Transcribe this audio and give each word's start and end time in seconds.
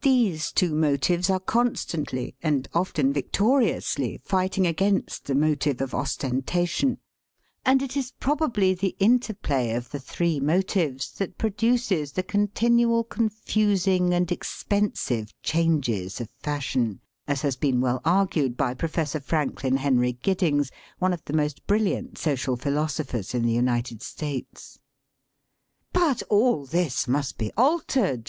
These 0.00 0.52
two 0.52 0.74
motives 0.74 1.28
are 1.28 1.38
constantly, 1.38 2.34
and 2.42 2.66
often 2.72 3.12
victoriously, 3.12 4.18
fighting 4.24 4.66
against 4.66 5.26
the 5.26 5.34
motive 5.34 5.82
of 5.82 5.94
ostentation, 5.94 6.96
and 7.62 7.82
it 7.82 7.94
is 7.94 8.10
probably 8.18 8.72
the 8.72 8.96
interplay 8.98 9.72
of 9.72 9.90
the 9.90 9.98
three 10.00 10.40
motives 10.40 11.12
that 11.18 11.36
produces 11.36 12.12
the 12.12 12.22
continual 12.22 13.04
confusing 13.04 14.14
and 14.14 14.32
expensive 14.32 15.30
changes 15.42 16.22
of 16.22 16.30
fashion, 16.38 17.00
as 17.28 17.42
has 17.42 17.56
been 17.56 17.82
well 17.82 18.00
argued 18.02 18.56
by 18.56 18.72
Professor 18.72 19.20
Franklin 19.20 19.76
Henry 19.76 20.14
Giddings, 20.14 20.70
one 21.00 21.12
of 21.12 21.22
the 21.26 21.34
most 21.34 21.66
brilliant 21.66 22.16
social 22.16 22.56
philosophers 22.56 23.34
in 23.34 23.42
the 23.42 23.52
United 23.52 24.00
States. 24.00 24.78
"But 25.92 26.22
all 26.30 26.64
this 26.64 27.06
must 27.06 27.36
be 27.36 27.52
altered!" 27.58 28.28